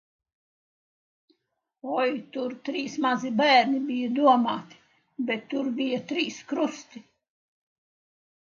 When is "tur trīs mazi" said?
2.37-3.33